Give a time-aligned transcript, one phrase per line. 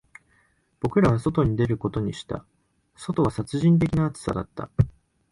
[0.79, 2.43] 僕らは外に出ることにした、
[2.95, 4.67] 外は殺人的な暑さだった